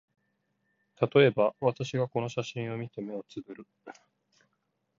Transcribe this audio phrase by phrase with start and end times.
[0.95, 3.67] たとえば、私がこの写真を見て、眼をつぶる